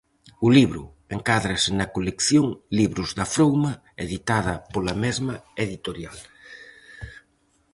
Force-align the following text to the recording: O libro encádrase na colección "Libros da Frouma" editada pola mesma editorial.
O 0.45 0.47
libro 0.57 0.83
encádrase 1.15 1.69
na 1.79 1.87
colección 1.95 2.45
"Libros 2.79 3.09
da 3.17 3.25
Frouma" 3.35 3.71
editada 4.05 4.53
pola 4.73 4.95
mesma 5.03 5.35
editorial. 5.65 6.17